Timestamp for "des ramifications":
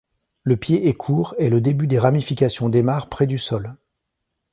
1.85-2.69